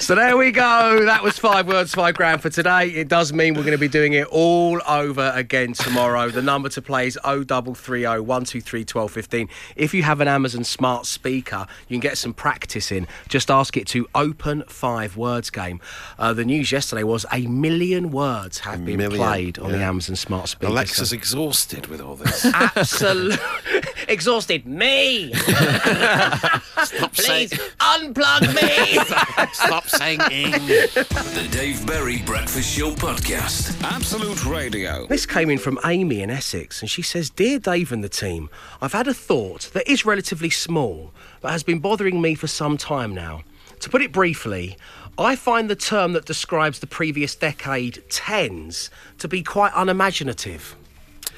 [0.00, 1.04] So there we go.
[1.04, 2.88] That was five words, five grand for today.
[2.88, 6.30] It does mean we're going to be doing it all over again tomorrow.
[6.30, 9.48] the number to play is 0330 123 1215.
[9.76, 13.06] If you have an Amazon smart speaker, you can get some practice in.
[13.28, 15.80] Just ask it to open five words game.
[16.18, 19.78] Uh, the news yesterday was a million words have been million, played on the.
[19.82, 20.70] Amazon smart speaker.
[20.72, 22.46] Alexa's So- exhausted with all this.
[22.54, 23.36] Absolutely
[24.08, 24.66] exhausted.
[24.66, 25.32] Me.
[25.34, 27.48] Stop Please saying,
[27.80, 29.48] unplug me.
[29.52, 30.52] stop saying ing.
[30.52, 33.80] The Dave Berry Breakfast Show Podcast.
[33.82, 35.06] Absolute Radio.
[35.06, 38.48] This came in from Amy in Essex, and she says, Dear Dave and the team,
[38.80, 42.76] I've had a thought that is relatively small, but has been bothering me for some
[42.76, 43.42] time now.
[43.80, 44.76] To put it briefly,
[45.18, 50.76] I find the term that describes the previous decade, tens, to be quite unimaginative.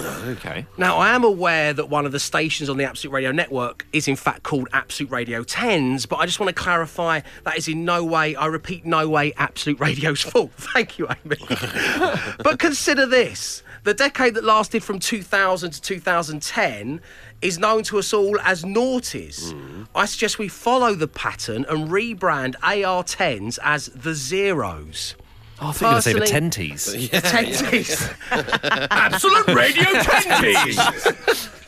[0.30, 0.66] Okay.
[0.76, 4.06] Now, I am aware that one of the stations on the Absolute Radio network is
[4.06, 7.84] in fact called Absolute Radio 10s, but I just want to clarify that is in
[7.84, 10.52] no way, I repeat, no way Absolute Radio's fault.
[10.52, 11.36] Thank you, Amy.
[12.38, 17.00] but consider this the decade that lasted from 2000 to 2010
[17.40, 19.52] is known to us all as noughties.
[19.52, 19.86] Mm.
[19.94, 25.14] I suggest we follow the pattern and rebrand AR10s as the zeros.
[25.62, 28.00] Oh, I thought you were going to say the Personally- tenties.
[28.00, 28.10] Tenties.
[28.90, 31.50] Absolute Radio Tenties.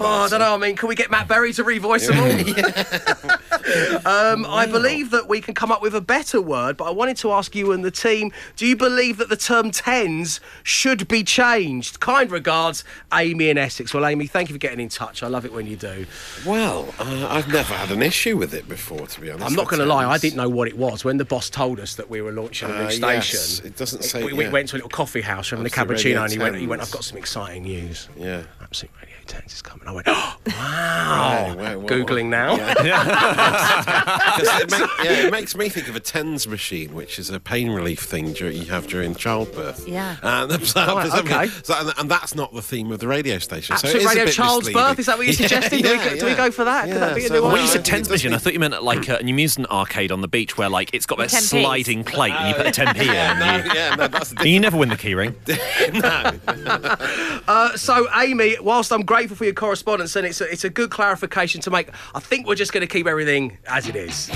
[0.00, 0.54] Oh, I don't know.
[0.54, 4.06] I mean, can we get Matt Berry to revoice them all?
[4.06, 7.16] um, I believe that we can come up with a better word, but I wanted
[7.18, 11.24] to ask you and the team do you believe that the term tens should be
[11.24, 12.00] changed?
[12.00, 13.92] Kind regards, Amy in Essex.
[13.92, 15.22] Well, Amy, thank you for getting in touch.
[15.22, 16.06] I love it when you do.
[16.46, 19.46] Well, uh, I've never had an issue with it before, to be honest.
[19.46, 21.04] I'm not going to lie, I didn't know what it was.
[21.04, 23.76] When the boss told us that we were launching a new Uh, station, yes, it
[23.76, 24.50] doesn't say- We, we yeah.
[24.50, 26.90] went to a little coffee house having a cappuccino, and he went, he went, I've
[26.90, 28.08] got some exciting news.
[28.16, 28.42] Yeah.
[28.62, 29.16] Absolute Radio
[29.48, 29.86] 10s is coming.
[29.88, 31.54] I went, oh, wow.
[31.56, 32.56] Right, wow, what- Googling now.
[32.56, 32.76] Because
[34.62, 37.70] it, make, yeah, it makes me think of a TENS machine, which is a pain
[37.70, 39.86] relief thing dur- you have during childbirth.
[39.88, 40.16] Yeah.
[40.22, 41.46] And, so, Right, okay.
[41.62, 43.76] so- and, and that's not the theme of the radio station.
[43.76, 44.88] so it Absolute is a Radio bit Child's misleading.
[44.90, 44.98] Birth?
[44.98, 45.82] Is that what you're Yeah, suggesting?
[45.82, 46.84] Do we go- yeah, do we go for that?
[46.88, 47.52] Could that be a new so- one?
[47.52, 50.20] When you said tens machine, I thought you meant like a, an amusement arcade on
[50.20, 53.06] the beach where like it's got that sliding plate and you put the 10p in.
[53.06, 55.34] Yeah, no, you, yeah, no, that's the and you never win the keyring.
[57.48, 60.90] Uh, so, Amy, whilst I'm grateful for your correspondence, and it's a, it's a good
[60.90, 64.30] clarification to make, I think we're just going to keep everything as it is.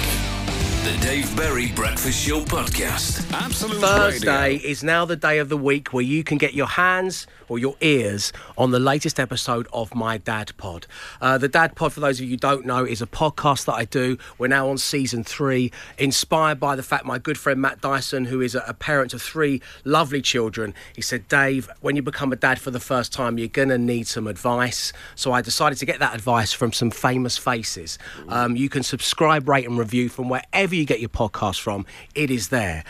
[0.83, 3.33] The Dave Berry Breakfast Show Podcast.
[3.33, 4.69] Absolute Thursday Radio.
[4.69, 7.77] is now the day of the week where you can get your hands or your
[7.81, 10.89] ears on the latest episode of My Dad Pod.
[11.21, 13.75] Uh, the Dad Pod, for those of you who don't know, is a podcast that
[13.75, 14.19] I do.
[14.39, 18.41] We're now on season three, inspired by the fact my good friend Matt Dyson, who
[18.41, 22.37] is a, a parent of three lovely children, he said, Dave, when you become a
[22.37, 24.93] dad for the first time, you're going to need some advice.
[25.15, 27.99] So I decided to get that advice from some famous faces.
[28.29, 31.87] Um, you can subscribe, rate, and review from wherever you get your podcast from.
[32.15, 32.85] It is there.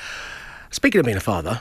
[0.70, 1.60] Speaking of being a father,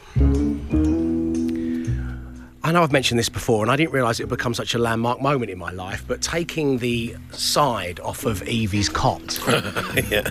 [2.64, 4.78] I know I've mentioned this before, and I didn't realise it would become such a
[4.78, 6.04] landmark moment in my life.
[6.08, 9.40] But taking the side off of Evie's cot,
[10.10, 10.30] yeah.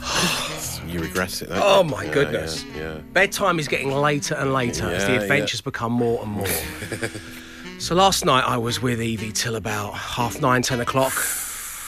[0.86, 1.48] you regret it.
[1.50, 1.90] Oh you?
[1.90, 2.64] my Yeah, goodness!
[2.76, 2.94] Yeah.
[2.94, 2.98] yeah.
[3.12, 6.46] Bedtime is getting later and later as the adventures become more and more.
[7.80, 11.12] so last night I was with Evie till about half nine, ten o'clock.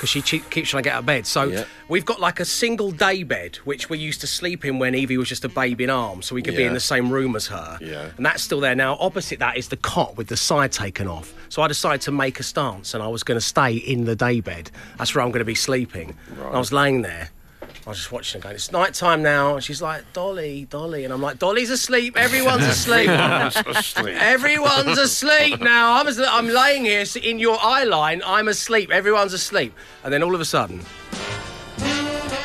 [0.03, 1.29] Because she keeps trying to get out of bed.
[1.29, 1.63] So Yeah.
[1.87, 5.17] we've got like a single day bed, which we used to sleep in when Evie
[5.17, 7.47] was just a baby in arms, so we could be in the same room as
[7.47, 7.79] her.
[7.81, 8.09] Yeah.
[8.17, 8.75] And that's still there.
[8.75, 11.33] Now, opposite that is the cot with the side taken off.
[11.51, 14.17] So I decided to make a stance and I was going to stay in the
[14.17, 14.73] day bed.
[14.99, 16.17] That's where I'm going to be sleeping.
[16.31, 17.31] And I was laying there.
[17.85, 19.55] I was just watching her going, it's night time now.
[19.57, 21.05] And she's like, Dolly, Dolly.
[21.05, 22.17] And I'm like, Dolly's asleep.
[22.17, 23.09] Everyone's asleep.
[23.09, 25.95] Everyone's asleep now.
[25.95, 28.23] I'm, as- I'm laying here in your eye line.
[28.25, 28.91] I'm asleep.
[28.91, 29.75] Everyone's asleep.
[30.05, 30.81] And then all of a sudden,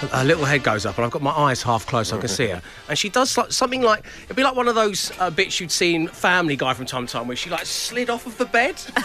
[0.10, 2.30] her little head goes up, and I've got my eyes half closed so I can
[2.30, 2.62] see her.
[2.90, 5.72] And she does like, something like it'd be like one of those uh, bits you'd
[5.72, 8.76] seen Family Guy from time to time, where she like slid off of the bed,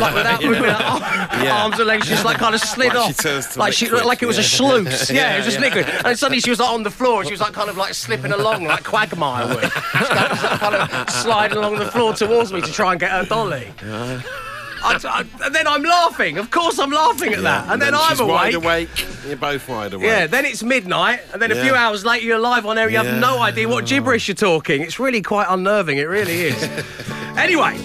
[0.00, 1.62] like without, without ar- Yeah.
[1.62, 3.84] arms and legs, she just like kind of slid Like she off, to like she
[3.86, 5.10] liquid, like it was a sluice.
[5.10, 5.74] Yeah, it was just Yeah.
[5.74, 5.86] liquid.
[6.04, 7.94] And suddenly she was like on the floor, and she was like kind of like
[7.94, 12.60] slipping along like Quagmire would, Just of, kind of sliding along the floor towards me
[12.60, 13.72] to try and get her dolly.
[14.82, 16.38] I, I- and then I'm laughing.
[16.38, 17.68] Of course, I'm laughing at that.
[17.70, 18.32] And, then, I'm she's awake.
[18.32, 18.88] wide awake.
[19.26, 20.06] You're both wide awake.
[20.06, 22.88] Yeah, then it's midnight, and then a few hours later you're live on air.
[22.90, 24.82] You have no idea what gibberish you're talking.
[24.82, 25.98] It's really quite unnerving.
[25.98, 26.62] It really is.
[27.36, 27.78] anyway.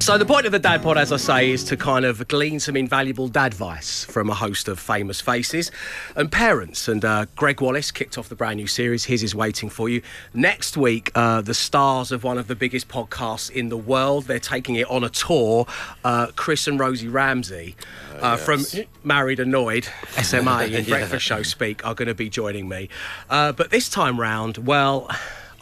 [0.00, 2.58] So the point of the Dad Pod, as I say, is to kind of glean
[2.58, 5.70] some invaluable dad advice from a host of famous faces
[6.16, 6.88] and parents.
[6.88, 9.04] And uh, Gregg Wallace kicked off the brand new series.
[9.04, 10.00] His is waiting for you
[10.32, 11.12] next week.
[11.14, 14.24] Uh, the stars of one of the biggest podcasts in the world.
[14.24, 15.66] They're taking it on a tour.
[16.02, 17.76] Uh, Chris and Rosie Ramsey
[18.20, 18.64] uh, from
[19.04, 19.84] Married Annoyed
[20.22, 22.88] SMA in Breakfast Show Speak are going to be joining me.
[23.28, 25.10] Uh, but this time round, well,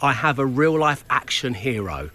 [0.01, 2.09] I have a real life action hero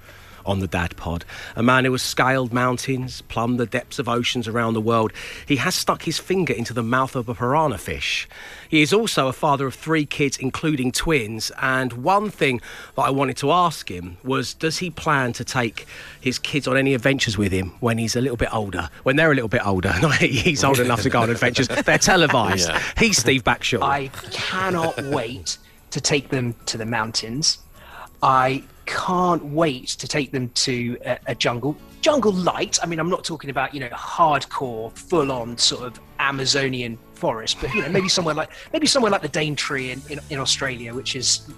[0.47, 1.25] on the Dad Pod.
[1.57, 5.13] A man who has scaled mountains, plumbed the depths of oceans around the world.
[5.47, 8.29] He has stuck his finger into the mouth of a piranha fish.
[8.69, 11.53] He is also a father of three kids, including twins.
[11.61, 12.61] And one thing
[12.97, 15.87] that I wanted to ask him was does he plan to take
[16.21, 18.91] his kids on any adventures with him when he's a little bit older?
[19.03, 19.93] When they're a little bit older.
[20.21, 21.69] He's old enough to go on adventures.
[21.69, 22.69] They're televised.
[22.69, 22.83] Yeah.
[22.99, 23.83] He's Steve Backshall.
[23.83, 25.59] I cannot wait
[25.91, 27.59] to take them to the mountains.
[28.23, 31.77] I can't wait to take them to a, a jungle.
[32.01, 32.79] Jungle light.
[32.83, 37.73] I mean, I'm not talking about you know hardcore, full-on sort of Amazonian forest, but
[37.75, 41.17] you know maybe somewhere like maybe somewhere like the Daintree in, in, in Australia, which
[41.17, 41.49] is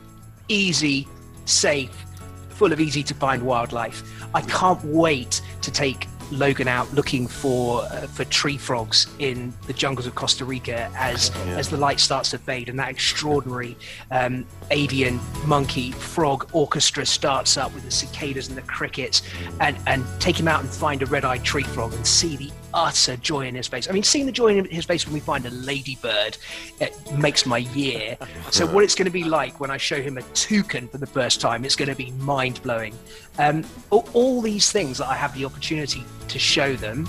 [0.48, 1.06] easy,
[1.44, 2.04] safe,
[2.48, 4.02] full of easy to find wildlife.
[4.34, 9.72] I can't wait to take Logan out looking for uh, for tree frogs in the
[9.72, 13.76] jungles of Costa Rica as as the light starts to fade and that extraordinary
[14.10, 19.22] um, avian monkey frog orchestra starts up with the cicadas and the crickets
[19.60, 23.16] and and take him out and find a red-eyed tree frog and see the utter
[23.16, 23.88] joy in his face.
[23.88, 26.36] I mean, seeing the joy in his face when we find a ladybird
[26.78, 28.16] it makes my year.
[28.50, 31.06] So, what it's going to be like when I show him a toucan for the
[31.06, 32.94] first time, it's going to be mind blowing.
[33.38, 37.08] Um, all, all these things that I have the opportunity to show them.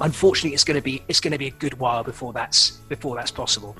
[0.00, 3.16] Unfortunately, it's going to be it's going to be a good while before that's before
[3.16, 3.76] that's possible.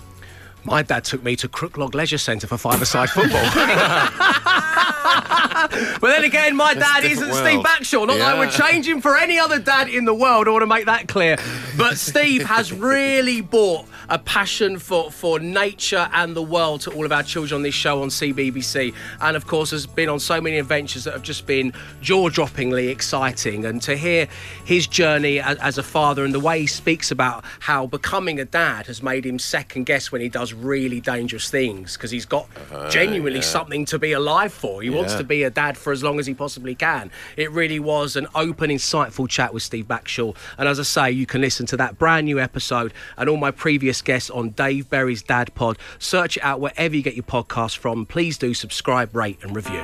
[0.65, 3.43] My dad took me to Crooklog Leisure Centre for five-a-side football.
[6.01, 7.61] but then again, my dad isn't Steve.
[7.63, 8.07] Backshall.
[8.07, 8.71] Not that I would Yeah.
[8.71, 10.49] change him for any other dad in the world.
[10.49, 11.37] I want to make that clear.
[11.77, 17.05] But Steve has really brought a passion for, for nature and the world to all
[17.05, 18.95] of our children on this show on CBBC.
[19.21, 23.65] And of course, has been on so many adventures that have just been jaw-droppingly exciting.
[23.65, 24.29] And to hear
[24.65, 28.45] his journey as, as a father and the way he speaks about how becoming a
[28.45, 32.49] dad has made him second guess when he does really dangerous things because he's got
[32.91, 33.45] genuinely yeah.
[33.45, 34.83] something to be alive for.
[34.83, 35.19] He wants Yeah.
[35.19, 37.11] to be a dad for as long as he possibly can.
[37.37, 40.37] It really was an open, insightful chat with Steve Backshall.
[40.59, 43.51] And as I say, you can listen to that brand new episode and all my
[43.51, 45.77] previous guests on Dave Berry's Dad Pod.
[45.99, 48.07] Search it out wherever you get your podcast from.
[48.07, 49.83] Please do subscribe, rate, and review.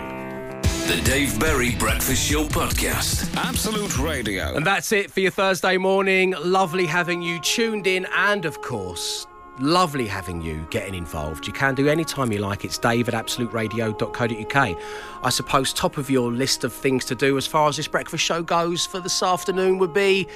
[0.88, 3.36] The Dave Berry Breakfast Show Podcast.
[3.36, 4.56] Absolute Radio.
[4.56, 6.34] And that's it for your Thursday morning.
[6.42, 9.26] Lovely having you tuned in and, of course,
[9.60, 11.46] Lovely having you getting involved.
[11.46, 12.64] You can do anytime you like.
[12.64, 14.78] It's dave at absoluteradio.co.uk.
[15.22, 18.22] I suppose top of your list of things to do as far as this breakfast
[18.22, 20.28] show goes for this afternoon would be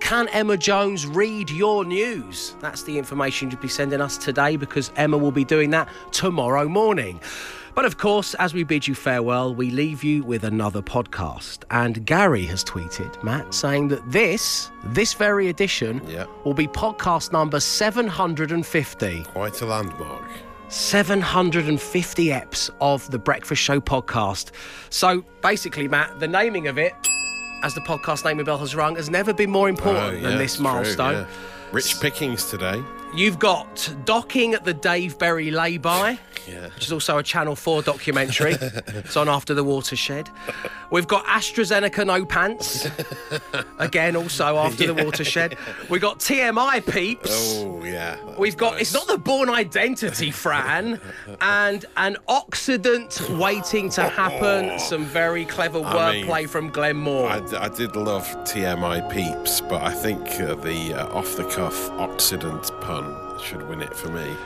[0.00, 2.54] can Emma Jones read your news?
[2.60, 6.68] That's the information you'd be sending us today because Emma will be doing that tomorrow
[6.68, 7.20] morning.
[7.78, 11.58] But of course, as we bid you farewell, we leave you with another podcast.
[11.70, 16.24] And Gary has tweeted, Matt, saying that this, this very edition, Yeah.
[16.42, 19.22] will be podcast number 750.
[19.32, 20.24] Quite a landmark.
[20.70, 24.50] 750 eps of the Breakfast Show podcast.
[24.90, 26.94] So basically, Matt, the naming of it,
[27.62, 30.38] as the podcast naming bell has rung, has never been more important Oh, yeah, than
[30.38, 31.12] this it's true, milestone.
[31.14, 31.26] yeah.
[31.70, 32.82] Rich pickings today.
[33.14, 36.68] You've got docking at the Dave Berry lay-by, Yeah.
[36.74, 38.52] which is also a Channel 4 documentary.
[38.60, 40.30] it's on After the Watershed.
[40.90, 42.86] We've got AstraZeneca No Pants,
[43.78, 45.56] again, also After the Watershed.
[45.88, 47.56] We've got TMI Peeps.
[47.58, 48.18] Oh, yeah.
[48.38, 48.82] We've got, nice.
[48.82, 51.00] it's not the Bourne Identity, Fran,
[51.40, 54.78] and an Oxydent waiting to happen.
[54.78, 57.28] Some very clever I mean, wordplay from Glenn Moore.
[57.30, 61.44] I, d- I did love TMI peeps, but I think uh, the uh, off the
[61.44, 62.97] cuff Oxydent pun
[63.40, 64.36] should win it for me.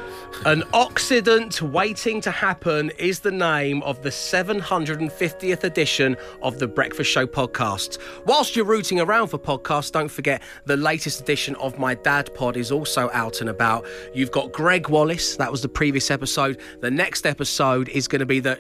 [0.46, 7.10] An Oxydent waiting to happen is the name of the 750th edition of the Breakfast
[7.10, 7.98] Show podcast.
[8.26, 12.56] Whilst you're rooting around for podcasts, don't forget the latest edition of My Dad Pod
[12.56, 13.86] is also out and about.
[14.14, 16.60] You've got Gregg Wallace, that was the previous episode.
[16.80, 18.58] The next episode is going to be the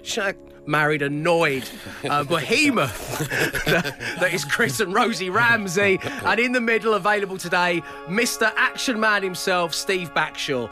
[0.66, 1.68] Married annoyed
[2.04, 3.18] uh, behemoth
[3.66, 5.98] that, that is Chris and Rosie Ramsey.
[6.24, 8.52] And in the middle, available today, Mr.
[8.56, 10.70] Action Man himself, Steve Backshall.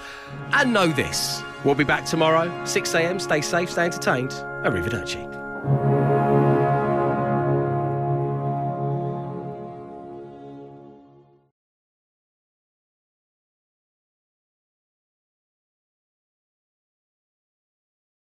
[0.53, 3.19] And know this we'll be back tomorrow, 6 a.m.
[3.19, 4.31] Stay safe, stay entertained.
[4.65, 6.00] Arrivederci.